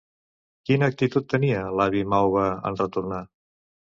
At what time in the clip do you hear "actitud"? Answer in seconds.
0.93-1.27